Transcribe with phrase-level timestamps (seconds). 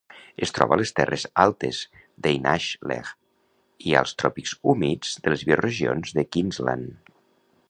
[0.45, 1.81] Es troba a les terres altes
[2.27, 3.13] d'Einaslegh
[3.91, 7.11] i als tròpics humits de les bioregions de Queensland.